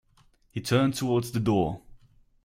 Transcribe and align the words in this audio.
He 0.49 0.61
turned 0.61 0.95
towards 0.95 1.31
the 1.31 1.39
door. 1.39 1.83